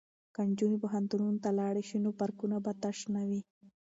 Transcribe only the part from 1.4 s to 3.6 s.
ته لاړې شي نو پارکونه به تش نه وي.